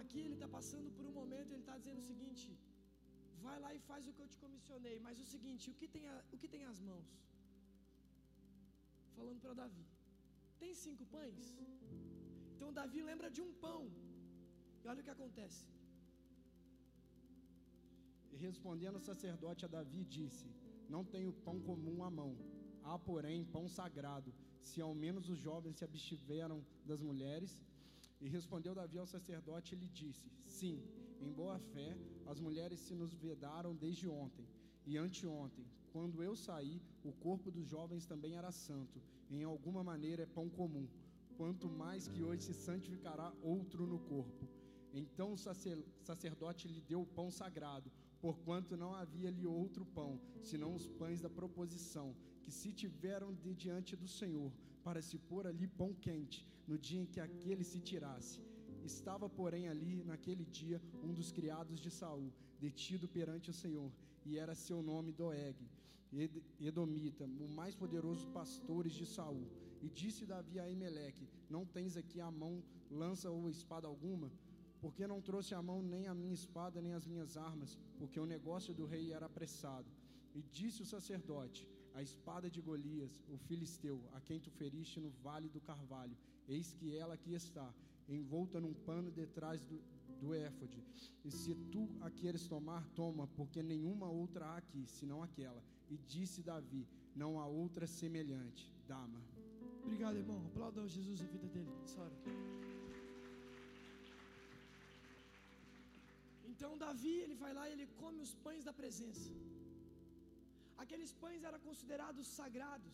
[0.00, 2.46] Aqui ele está passando por um momento, ele está dizendo o seguinte:
[3.46, 6.04] vai lá e faz o que eu te comissionei, mas o seguinte, o que tem,
[6.12, 7.10] a, o que tem as mãos?
[9.16, 9.86] Falando para Davi:
[10.62, 11.48] tem cinco pães?
[12.54, 13.82] Então Davi lembra de um pão.
[14.84, 15.64] E olha o que acontece.
[18.32, 20.46] E respondendo o sacerdote a Davi, disse:
[20.88, 22.36] Não tenho pão comum à mão,
[22.82, 27.60] há, porém, pão sagrado, se ao menos os jovens se abstiveram das mulheres.
[28.20, 30.82] E respondeu Davi ao sacerdote e lhe disse: Sim,
[31.20, 34.46] em boa fé, as mulheres se nos vedaram desde ontem
[34.86, 35.66] e anteontem.
[35.92, 40.48] Quando eu saí, o corpo dos jovens também era santo, em alguma maneira é pão
[40.48, 40.88] comum,
[41.36, 44.48] quanto mais que hoje se santificará outro no corpo.
[44.92, 50.74] Então o sacerdote lhe deu o pão sagrado, porquanto não havia ali outro pão, senão
[50.74, 54.52] os pães da proposição, que se tiveram de diante do Senhor,
[54.84, 58.40] para se pôr ali pão quente, no dia em que aquele se tirasse.
[58.84, 63.90] Estava, porém, ali, naquele dia, um dos criados de Saul, detido perante o Senhor,
[64.24, 65.56] e era seu nome Doeg,
[66.60, 69.46] Edomita, o mais poderoso pastores de Saul.
[69.80, 74.30] E disse Davi a Emeleque: Não tens aqui a mão lança ou espada alguma?
[74.82, 78.26] Porque não trouxe à mão nem a minha espada nem as minhas armas, porque o
[78.26, 79.88] negócio do rei era apressado.
[80.34, 85.10] E disse o sacerdote: A espada de Golias, o filisteu, a quem tu feriste no
[85.22, 86.16] vale do carvalho,
[86.48, 87.72] eis que ela aqui está,
[88.08, 89.80] envolta num pano detrás do,
[90.20, 90.82] do éfode.
[91.24, 95.62] E se tu a queres tomar, toma, porque nenhuma outra há aqui, senão aquela.
[95.88, 98.68] E disse Davi: Não há outra semelhante.
[98.88, 99.22] Dama.
[99.84, 100.44] Obrigado, irmão.
[100.46, 101.70] Aplaudam Jesus a vida dele.
[101.84, 102.61] Sora.
[106.62, 109.30] Então Davi, ele vai lá e ele come os pães da presença.
[110.82, 112.92] Aqueles pães eram considerados sagrados.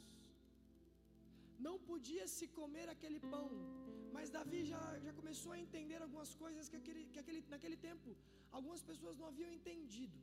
[1.67, 3.49] Não podia se comer aquele pão.
[4.15, 8.17] Mas Davi já, já começou a entender algumas coisas que, aquele, que aquele, naquele tempo
[8.59, 10.19] algumas pessoas não haviam entendido.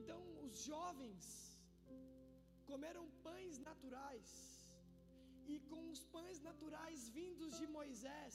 [0.00, 1.26] Então os jovens
[2.72, 4.28] comeram pães naturais
[5.54, 8.34] e com os pães naturais vindos de Moisés,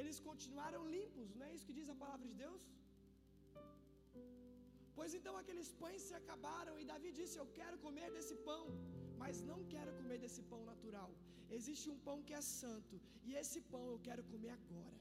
[0.00, 2.64] eles continuaram limpos, não é isso que diz a palavra de Deus?
[4.98, 8.64] Pois então aqueles pães se acabaram e Davi disse: Eu quero comer desse pão,
[9.22, 11.10] mas não quero comer desse pão natural.
[11.58, 12.96] Existe um pão que é santo,
[13.28, 14.98] e esse pão eu quero comer agora.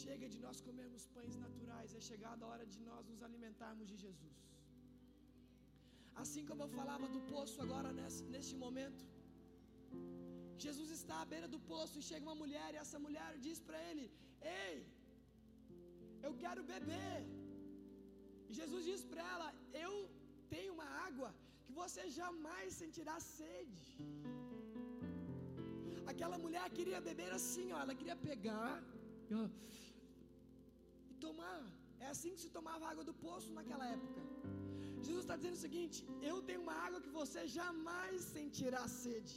[0.00, 3.98] Chega de nós comermos pães naturais, é chegada a hora de nós nos alimentarmos de
[4.06, 4.38] Jesus.
[6.22, 9.02] Assim como eu falava do poço agora nesse, neste momento.
[10.64, 13.80] Jesus está à beira do poço e chega uma mulher e essa mulher diz para
[13.88, 14.06] ele:
[14.62, 14.76] Ei,
[16.26, 17.18] eu quero beber.
[18.48, 19.48] E Jesus diz para ela:
[19.84, 19.94] Eu
[20.54, 21.30] tem uma água
[21.64, 23.88] que você jamais sentirá sede.
[26.12, 28.74] Aquela mulher queria beber assim, ó, ela queria pegar
[29.40, 29.46] ó,
[31.10, 31.60] e tomar.
[32.04, 34.22] É assim que se tomava água do poço naquela época.
[35.06, 35.98] Jesus está dizendo o seguinte:
[36.30, 39.36] Eu tenho uma água que você jamais sentirá sede.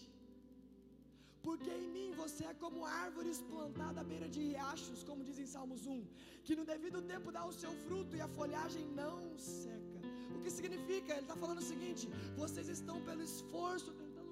[1.46, 5.48] Porque em mim você é como árvores plantadas à beira de riachos, como diz em
[5.54, 6.06] Salmos 1,
[6.46, 10.00] que no devido tempo dá o seu fruto e a folhagem não seca.
[10.36, 11.14] O que significa?
[11.14, 12.08] Ele está falando o seguinte:
[12.44, 13.92] vocês estão pelo esforço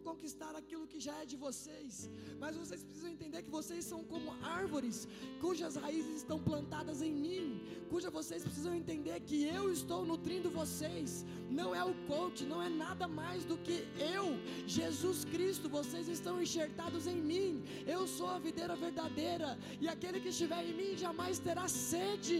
[0.10, 2.10] conquistar aquilo que já é de vocês,
[2.42, 4.98] mas vocês precisam entender que vocês são como árvores
[5.44, 7.46] cujas raízes estão plantadas em mim,
[7.92, 11.26] cuja vocês precisam entender que eu estou nutrindo vocês.
[11.60, 13.78] Não é o coach, não é nada mais do que
[14.16, 14.26] eu,
[14.80, 15.68] Jesus Cristo.
[15.78, 17.64] Vocês estão enxertados em mim.
[17.96, 22.40] Eu sou a videira verdadeira e aquele que estiver em mim jamais terá sede.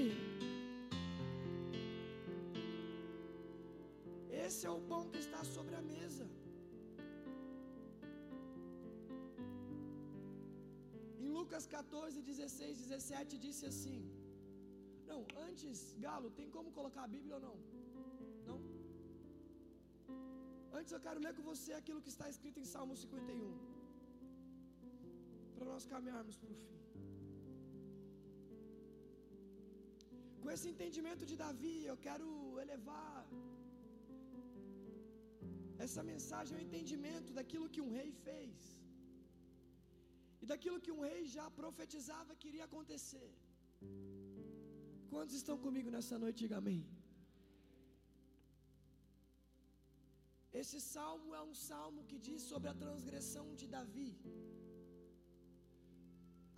[11.40, 14.00] Lucas 14, 16, 17 disse assim.
[15.12, 17.56] Não, antes, Galo, tem como colocar a Bíblia ou não?
[18.50, 18.60] Não?
[20.80, 23.54] Antes eu quero ler com você aquilo que está escrito em Salmo 51.
[25.56, 26.78] Para nós caminharmos para o fim.
[30.42, 32.28] Com esse entendimento de Davi, eu quero
[32.66, 33.18] elevar
[35.86, 38.79] essa mensagem ao entendimento daquilo que um rei fez
[40.52, 43.30] daquilo que um rei já profetizava que iria acontecer.
[45.12, 46.42] Quantos estão comigo nessa noite?
[46.44, 46.82] Diga amém.
[50.62, 54.12] Esse salmo é um salmo que diz sobre a transgressão de Davi.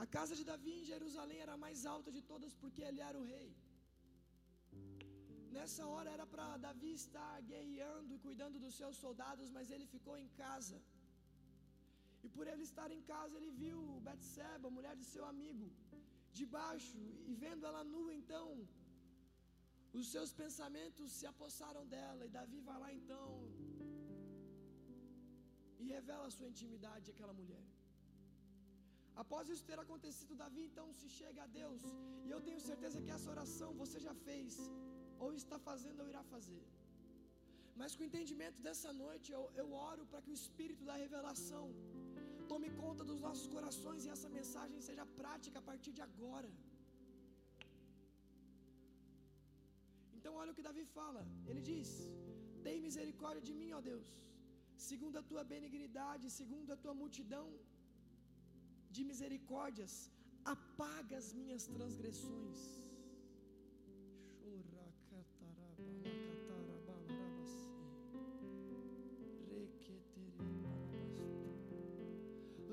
[0.04, 3.20] A casa de Davi em Jerusalém era a mais alta de todas porque ele era
[3.22, 3.50] o rei.
[5.56, 10.16] Nessa hora era para Davi estar guerreando e cuidando dos seus soldados, mas ele ficou
[10.24, 10.78] em casa.
[12.26, 15.68] E por ele estar em casa, ele viu Betseba, mulher de seu amigo,
[16.40, 18.48] debaixo, e vendo ela nua, então,
[20.00, 23.28] os seus pensamentos se apossaram dela, e Davi vai lá então
[25.82, 27.64] e revela a sua intimidade àquela mulher.
[29.24, 31.82] Após isso ter acontecido, Davi então se chega a Deus,
[32.26, 34.58] e eu tenho certeza que essa oração você já fez,
[35.24, 36.64] ou está fazendo ou irá fazer.
[37.80, 41.66] Mas com o entendimento dessa noite, eu, eu oro para que o Espírito da revelação
[42.52, 46.50] tome conta dos nossos corações e essa mensagem seja prática a partir de agora.
[50.18, 51.90] Então, olha o que Davi fala: ele diz:
[52.66, 54.10] Tem misericórdia de mim, ó Deus,
[54.90, 57.48] segundo a tua benignidade, segundo a tua multidão
[58.96, 59.96] de misericórdias,
[60.56, 62.62] apaga as minhas transgressões.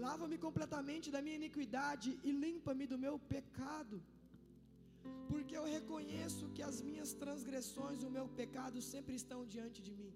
[0.08, 3.96] Lava-me completamente da minha iniquidade e limpa-me do meu pecado,
[5.30, 10.12] porque eu reconheço que as minhas transgressões, o meu pecado sempre estão diante de mim.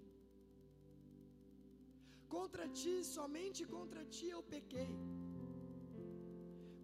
[2.35, 4.91] Contra ti, somente contra ti eu pequei.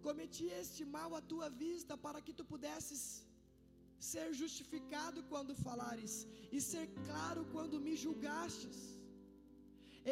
[0.06, 3.02] Cometi este mal à tua vista para que tu pudesses
[4.10, 6.14] ser justificado quando falares
[6.56, 8.78] e ser claro quando me julgastes.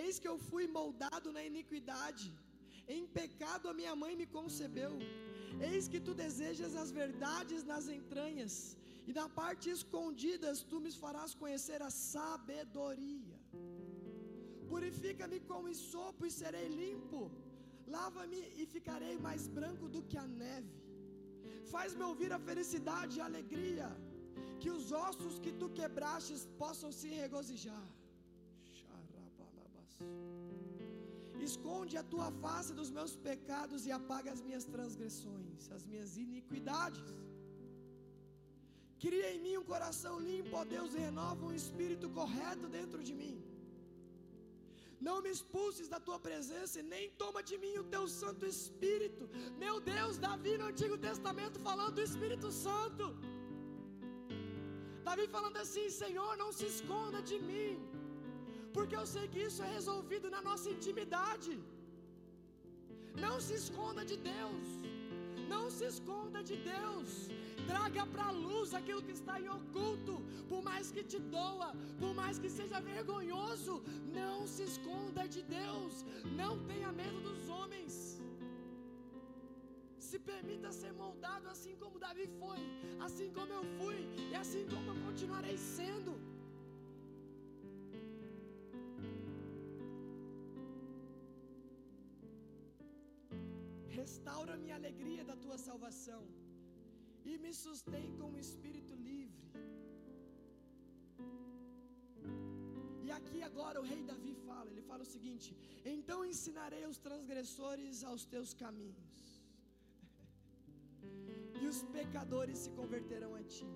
[0.03, 2.29] Eis que eu fui moldado na iniquidade
[2.97, 4.93] em pecado a minha mãe me concebeu.
[5.71, 8.55] Eis que tu desejas as verdades nas entranhas,
[9.09, 13.39] e na parte escondidas tu me farás conhecer a sabedoria.
[14.73, 17.21] Purifica-me com sopo e serei limpo.
[17.97, 20.77] Lava-me e ficarei mais branco do que a neve.
[21.73, 23.89] Faz-me ouvir a felicidade e a alegria,
[24.61, 27.87] que os ossos que tu quebrastes possam se regozijar.
[31.49, 37.11] Esconde a tua face dos meus pecados e apaga as minhas transgressões, as minhas iniquidades.
[39.05, 43.15] Cria em mim um coração limpo, ó Deus, e renova um espírito correto dentro de
[43.21, 43.37] mim.
[45.07, 49.25] Não me expulses da tua presença e nem toma de mim o teu Santo Espírito.
[49.65, 53.05] Meu Deus, Davi no Antigo Testamento falando do Espírito Santo.
[55.09, 57.71] Davi falando assim: Senhor, não se esconda de mim
[58.79, 61.53] porque eu sei que isso é resolvido na nossa intimidade.
[63.25, 64.69] Não se esconda de Deus,
[65.53, 67.11] não se esconda de Deus.
[67.71, 70.15] Traga para a luz aquilo que está em oculto,
[70.51, 71.71] por mais que te doa,
[72.03, 73.75] por mais que seja vergonhoso.
[74.21, 75.93] Não se esconda de Deus,
[76.41, 77.95] não tenha medo dos homens.
[80.09, 82.63] Se permita ser moldado assim como Davi foi,
[83.07, 84.01] assim como eu fui
[84.31, 86.15] e assim como eu continuarei sendo.
[94.09, 96.21] Restaura minha alegria da tua salvação
[97.31, 99.47] e me sustém com um espírito livre.
[103.07, 105.49] E aqui agora o rei Davi fala, ele fala o seguinte:
[105.95, 109.21] Então ensinarei os transgressores aos teus caminhos,
[111.61, 113.71] e os pecadores se converterão a ti.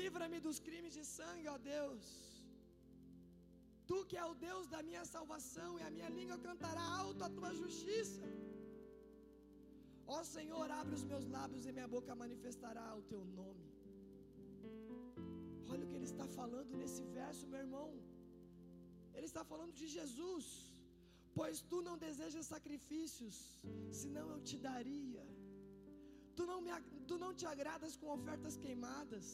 [0.00, 2.04] Livra-me dos crimes de sangue, ó Deus.
[3.88, 7.34] Tu que é o Deus da minha salvação, e a minha língua cantará alto a
[7.38, 8.26] tua justiça.
[10.16, 13.66] Ó Senhor, abre os meus lábios e minha boca manifestará o teu nome.
[15.72, 17.88] Olha o que ele está falando nesse verso, meu irmão.
[19.14, 20.46] Ele está falando de Jesus.
[21.38, 23.36] Pois tu não desejas sacrifícios,
[24.00, 25.24] senão eu te daria.
[26.36, 26.72] Tu não, me,
[27.10, 29.26] tu não te agradas com ofertas queimadas.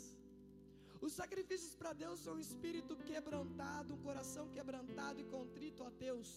[1.06, 6.30] Os sacrifícios para Deus são um espírito quebrantado, um coração quebrantado e contrito a Deus.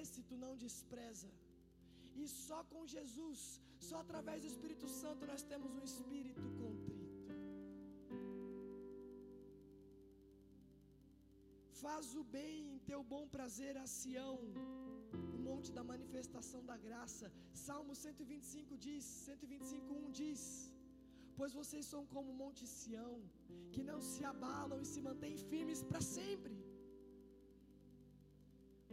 [0.00, 1.30] Esse tu não despreza.
[2.22, 3.40] E só com Jesus,
[3.88, 7.00] só através do Espírito Santo nós temos um espírito contrito.
[11.82, 14.38] Faz o bem em teu bom prazer a Sião,
[15.36, 17.26] o monte da manifestação da graça.
[17.66, 20.42] Salmo 125 diz, 125:1 diz:
[21.38, 23.14] Pois vocês são como o monte Sião,
[23.74, 26.56] que não se abalam e se mantêm firmes para sempre.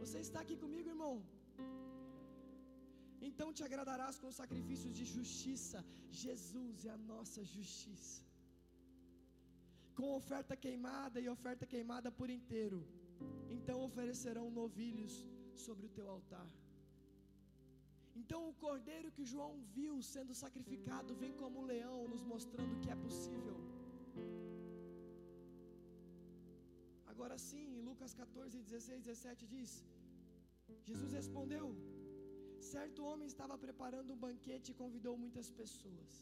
[0.00, 1.14] Você está aqui comigo, irmão?
[3.28, 5.78] Então te agradarás com sacrifícios de justiça.
[6.10, 8.22] Jesus é a nossa justiça.
[9.98, 12.80] Com oferta queimada e oferta queimada por inteiro.
[13.56, 15.14] Então oferecerão novilhos
[15.66, 16.48] sobre o teu altar.
[18.20, 22.90] Então o cordeiro que João viu sendo sacrificado vem como um leão, nos mostrando que
[22.94, 23.56] é possível.
[27.12, 29.70] Agora sim, em Lucas 14, 16, 17 diz:
[30.88, 31.66] Jesus respondeu:
[32.72, 36.12] Certo homem estava preparando um banquete e convidou muitas pessoas.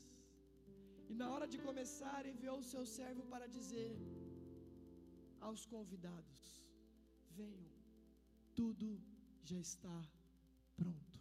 [1.10, 3.92] E na hora de começar, enviou o seu servo para dizer
[5.46, 6.40] aos convidados:
[7.38, 7.72] Venham,
[8.60, 8.88] tudo
[9.50, 9.96] já está
[10.80, 11.18] pronto.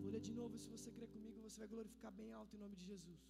[0.00, 2.76] Vou ler de novo, se você crer comigo, você vai glorificar bem alto em nome
[2.80, 3.22] de Jesus.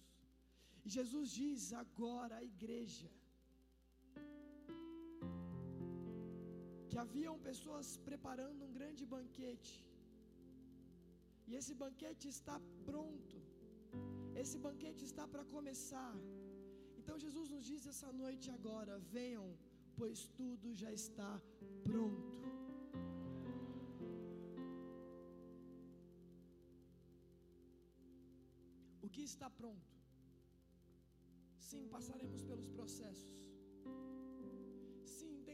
[0.85, 3.11] E Jesus diz agora à igreja
[6.91, 9.73] que haviam pessoas preparando um grande banquete.
[11.49, 12.55] E esse banquete está
[12.89, 13.37] pronto.
[14.41, 16.13] Esse banquete está para começar.
[16.99, 19.47] Então Jesus nos diz essa noite agora: venham,
[19.99, 21.31] pois tudo já está
[21.89, 22.37] pronto.
[29.05, 29.93] O que está pronto?
[31.69, 33.31] Sim, passaremos pelos processos.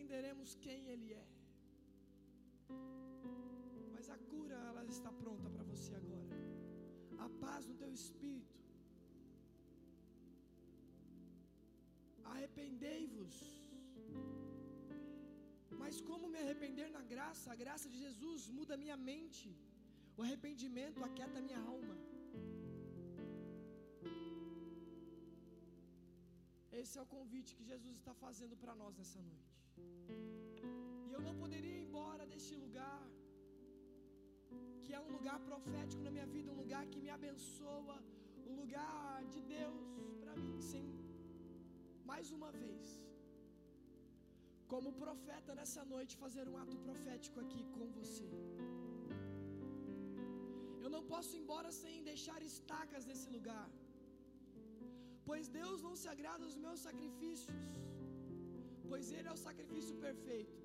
[0.07, 1.25] Entenderemos quem Ele é.
[3.93, 6.37] Mas a cura, ela está pronta para você agora.
[7.25, 8.61] A paz no teu espírito.
[12.31, 13.35] Arrependei-vos.
[15.81, 17.51] Mas como me arrepender na graça?
[17.55, 19.49] A graça de Jesus muda minha mente.
[20.17, 21.97] O arrependimento aquieta minha alma.
[26.81, 29.66] Esse é o convite que Jesus está fazendo para nós nessa noite.
[31.07, 33.01] E eu não poderia ir embora deste lugar,
[34.84, 37.97] que é um lugar profético na minha vida, um lugar que me abençoa,
[38.49, 39.89] um lugar de Deus
[40.21, 40.88] para mim, sim.
[42.11, 42.86] Mais uma vez,
[44.73, 48.30] como profeta nessa noite, fazer um ato profético aqui com você.
[50.84, 53.67] Eu não posso ir embora sem deixar estacas nesse lugar.
[55.30, 57.63] Pois Deus não se agrada dos meus sacrifícios,
[58.89, 60.57] pois Ele é o sacrifício perfeito.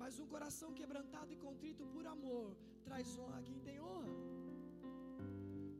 [0.00, 2.46] Mas um coração quebrantado e contrito por amor
[2.86, 4.14] traz honra a quem tem honra.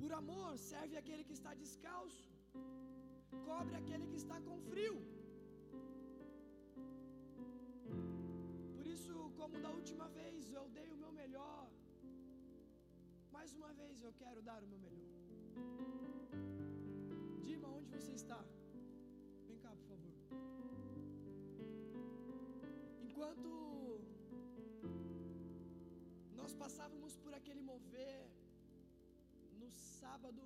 [0.01, 2.27] Por amor serve aquele que está descalço,
[3.49, 4.97] cobre aquele que está com frio.
[8.77, 11.63] Por isso, como da última vez eu dei o meu melhor,
[13.37, 15.11] mais uma vez eu quero dar o meu melhor.
[17.49, 18.41] Dima, onde você está?
[23.21, 23.51] Enquanto
[26.39, 28.21] nós passávamos por aquele mover
[29.61, 30.43] no sábado,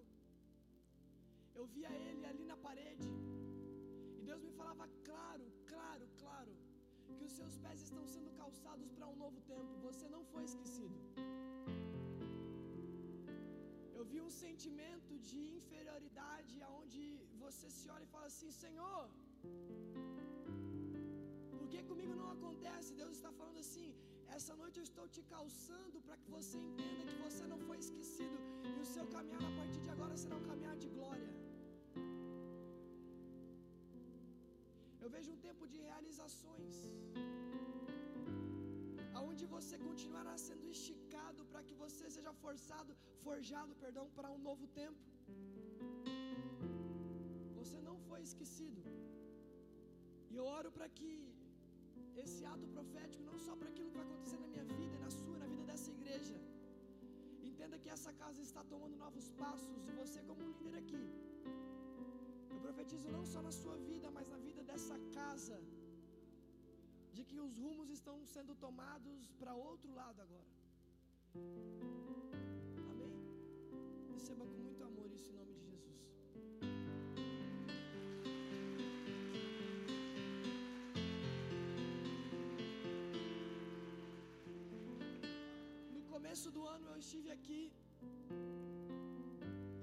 [1.59, 3.11] eu via ele ali na parede.
[4.19, 6.53] E Deus me falava claro, claro, claro,
[7.17, 9.83] que os seus pés estão sendo calçados para um novo tempo.
[9.89, 10.99] Você não foi esquecido.
[13.99, 17.05] Eu vi um sentimento de inferioridade aonde
[17.45, 19.05] você se olha e fala assim: Senhor,
[21.75, 22.99] que comigo não acontece?
[23.03, 23.89] Deus está falando assim:
[24.37, 28.37] Essa noite eu estou te calçando para que você entenda que você não foi esquecido
[28.75, 31.31] e o seu caminhar a partir de agora será um caminhar de glória.
[35.05, 36.77] Eu vejo um tempo de realizações,
[39.19, 42.93] aonde você continuará sendo esticado para que você seja forçado,
[43.27, 45.03] forjado, perdão, para um novo tempo.
[47.61, 48.83] Você não foi esquecido.
[50.31, 51.11] E eu oro para que
[52.23, 55.37] esse ato profético, não só para aquilo que vai acontecer na minha vida, na sua,
[55.43, 56.39] na vida dessa igreja.
[57.51, 61.05] Entenda que essa casa está tomando novos passos, e você, como um líder aqui,
[62.53, 65.59] eu profetizo não só na sua vida, mas na vida dessa casa,
[67.17, 70.53] de que os rumos estão sendo tomados para outro lado agora.
[72.93, 73.15] Amém?
[74.15, 75.54] Receba com muito amor isso em nome
[86.45, 87.61] começo do ano eu estive aqui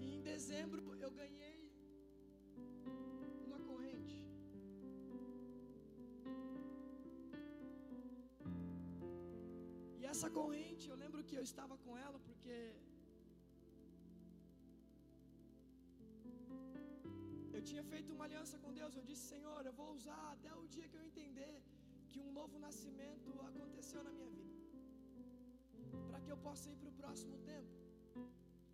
[0.03, 1.59] e em dezembro eu ganhei
[3.45, 4.17] uma corrente.
[10.01, 12.57] E essa corrente, eu lembro que eu estava com ela porque
[17.57, 18.95] eu tinha feito uma aliança com Deus.
[19.01, 21.55] Eu disse: Senhor, eu vou usar até o dia que eu entender
[22.11, 24.50] que um novo nascimento aconteceu na minha vida
[26.25, 27.73] que eu possa ir para o próximo tempo.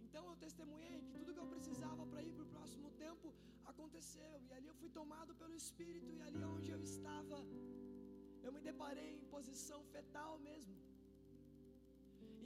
[0.05, 3.27] Então eu testemunhei que tudo que eu precisava para ir para o próximo tempo
[3.71, 7.37] aconteceu, e ali eu fui tomado pelo Espírito, e ali onde eu estava,
[8.45, 10.77] eu me deparei em posição fetal mesmo.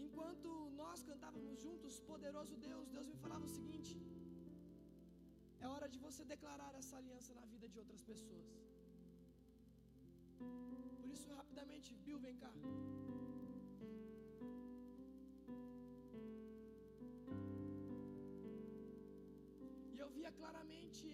[0.05, 0.49] Enquanto
[0.81, 3.93] nós cantávamos juntos, Poderoso Deus, Deus me falava o seguinte:
[5.63, 8.51] é hora de você declarar essa aliança na vida de outras pessoas.
[10.97, 12.53] Por isso, rapidamente, Bill, vem cá.
[20.21, 21.07] Via claramente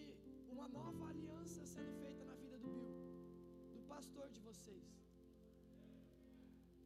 [0.53, 2.93] uma nova aliança sendo feita na vida do Bill,
[3.75, 4.87] do pastor de vocês.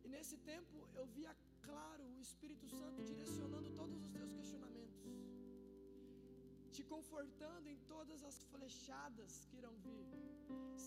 [0.04, 5.02] E nesse tempo eu via claro o Espírito Santo direcionando todos os teus questionamentos,
[6.72, 10.06] te confortando em todas as flechadas que irão vir,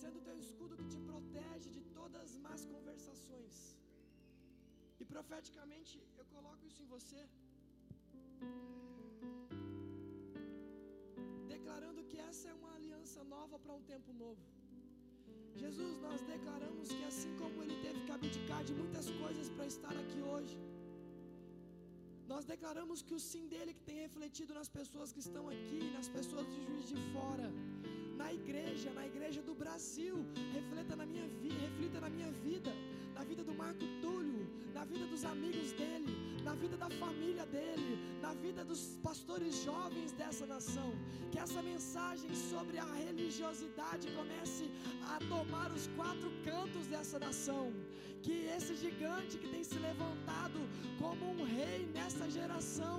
[0.01, 3.74] sendo teu escudo que te protege de todas as más conversações.
[5.15, 7.21] Profeticamente eu coloco isso em você.
[11.55, 14.43] declarando que essa é uma aliança nova para um tempo novo.
[15.63, 19.95] Jesus, nós declaramos que assim como Ele teve que abdicar de muitas coisas para estar
[20.03, 20.57] aqui hoje,
[22.33, 26.09] nós declaramos que o sim dele que tem refletido nas pessoas que estão aqui, nas
[26.17, 27.49] pessoas de juiz de fora,
[28.23, 30.17] na igreja, na igreja do Brasil,
[30.59, 32.73] reflita na minha vida, reflita na minha vida,
[33.17, 34.34] na vida do Marco Túlio,
[34.75, 36.13] na vida dos amigos dele,
[36.43, 40.91] na vida da família dele, na vida dos pastores jovens dessa nação.
[41.31, 44.67] Que essa mensagem sobre a religiosidade comece
[45.13, 47.73] a tomar os quatro cantos dessa nação.
[48.25, 50.61] Que esse gigante que tem se levantado
[50.99, 52.99] como um rei nessa geração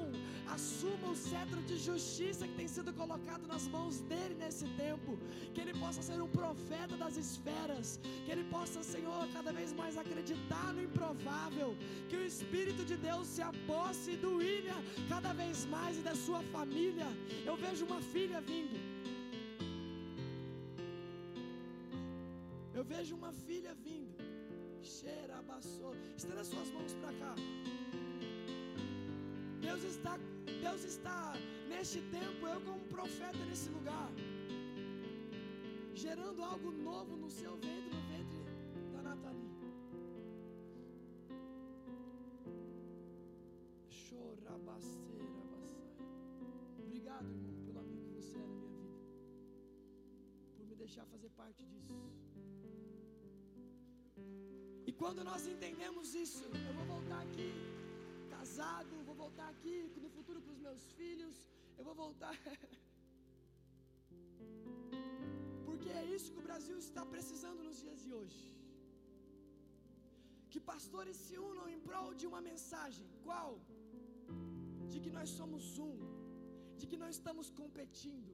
[0.56, 4.85] assuma o cetro de justiça que tem sido colocado nas mãos dele nesse tempo.
[5.56, 7.88] Que ele possa ser um profeta das esferas.
[8.26, 11.70] Que ele possa, Senhor, cada vez mais acreditar no improvável.
[12.10, 14.82] Que o Espírito de Deus se aposse do William
[15.14, 17.10] cada vez mais e da sua família.
[17.50, 18.78] Eu vejo uma filha vindo.
[22.78, 24.14] Eu vejo uma filha vindo.
[24.96, 25.96] Cheira, abaçou.
[26.18, 27.36] Estenda suas mãos para cá.
[29.66, 30.14] Deus está,
[30.66, 31.34] Deus está
[31.70, 34.10] neste tempo, eu como profeta nesse lugar,
[35.96, 38.42] gerando algo novo no seu ventre, no ventre
[38.92, 39.56] da Nathalie.
[46.78, 48.94] Obrigado, irmão, pelo amigo que você é na minha vida,
[50.58, 51.94] por me deixar fazer parte disso.
[54.86, 57.52] E quando nós entendemos isso, eu vou voltar aqui
[58.30, 62.36] casado, vou voltar aqui no futuro com os meus filhos, eu vou voltar.
[66.02, 68.44] é isso que o Brasil está precisando nos dias de hoje.
[70.52, 73.08] Que pastores se unam em prol de uma mensagem.
[73.26, 73.52] Qual?
[74.92, 75.96] De que nós somos um,
[76.80, 78.34] de que não estamos competindo.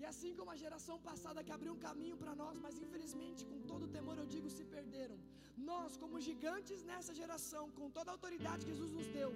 [0.00, 3.58] E assim como a geração passada que abriu um caminho para nós, mas infelizmente, com
[3.70, 5.18] todo temor eu digo, se perderam.
[5.70, 9.30] Nós, como gigantes nessa geração, com toda a autoridade que Jesus nos deu,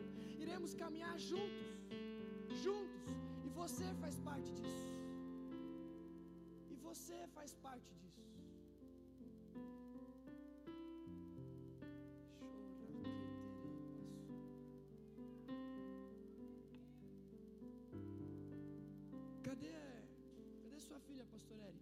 [0.44, 1.68] iremos caminhar juntos,
[2.64, 3.14] juntos.
[3.46, 4.86] E você faz parte disso
[6.86, 8.22] você faz parte disso.
[19.42, 19.72] Cadê,
[20.62, 21.75] cadê sua filha, pastor Eric?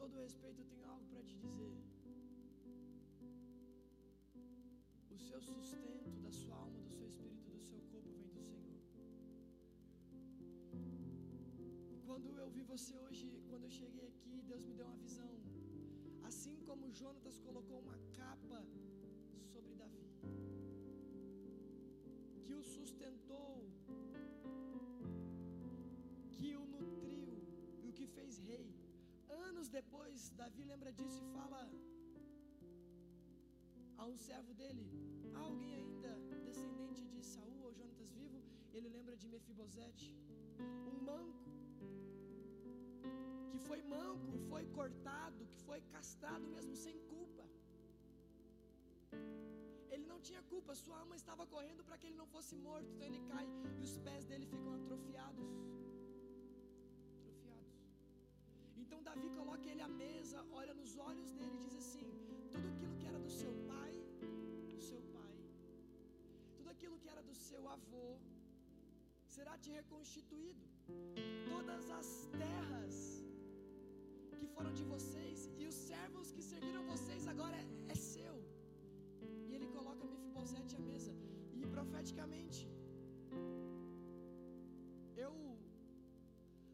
[0.00, 1.74] Todo respeito, eu tenho algo para te dizer.
[5.14, 9.18] O seu sustento da sua alma, do seu espírito, do seu corpo vem do Senhor.
[12.06, 15.34] Quando eu vi você hoje, quando eu cheguei aqui, Deus me deu uma visão.
[16.30, 18.60] Assim como Jonatas colocou uma capa
[19.52, 20.06] sobre Davi,
[22.46, 23.69] que o sustentou,
[29.78, 31.60] depois, Davi lembra disso e fala
[34.00, 34.84] a um servo dele,
[35.34, 36.12] há alguém ainda
[36.46, 38.42] descendente de Saul ou Jonatas vivo?
[38.72, 40.08] Ele lembra de Mefibosete,
[40.92, 41.50] um manco
[43.50, 47.44] que foi manco, foi cortado, que foi castrado mesmo sem culpa.
[49.92, 53.06] Ele não tinha culpa, sua alma estava correndo para que ele não fosse morto, então
[53.06, 53.46] ele cai
[53.78, 55.44] e os pés dele ficam atrofiados.
[55.44, 55.79] Atrofiados.
[58.90, 62.08] Então Davi coloca ele à mesa, olha nos olhos dele e diz assim:
[62.52, 63.92] tudo aquilo que era do seu pai,
[64.72, 65.34] do seu pai,
[66.56, 68.08] tudo aquilo que era do seu avô,
[69.36, 70.64] será te reconstituído.
[71.52, 72.08] Todas as
[72.42, 72.96] terras
[74.40, 78.36] que foram de vocês e os servos que serviram vocês agora é, é seu.
[79.48, 81.14] E ele coloca Mefibosete à mesa.
[81.60, 82.62] E profeticamente,
[85.24, 85.32] eu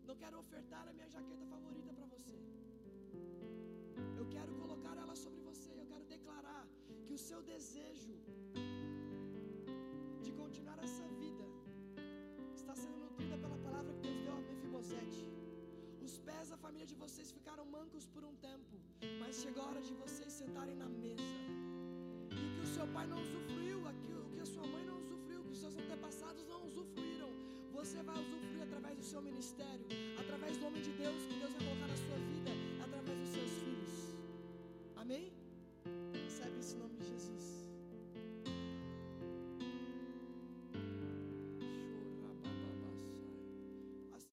[0.08, 1.85] não quero ofertar a minha jaqueta favorita
[7.36, 8.14] seu desejo
[10.24, 11.44] de continuar essa vida
[12.60, 15.24] está sendo nutrida pela palavra que Deus deu a Mefibosete.
[16.06, 18.74] Os pés da família de vocês ficaram mancos por um tempo,
[19.20, 21.36] mas chegou a hora de vocês sentarem na mesa.
[22.40, 25.52] E que o seu pai não usufruiu, aquilo que a sua mãe não usufruiu, que
[25.56, 27.32] os seus antepassados não usufruíram.
[27.78, 29.86] Você vai usufruir através do seu ministério